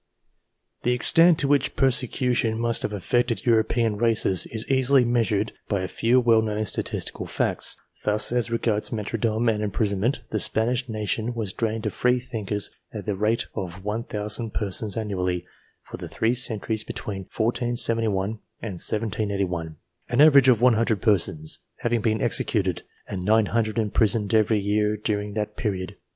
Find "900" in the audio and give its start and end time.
23.23-23.77